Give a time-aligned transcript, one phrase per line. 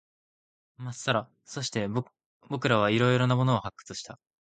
[0.77, 1.29] まっさら。
[1.45, 1.87] そして、
[2.49, 4.19] 僕らは色々なものを発掘した。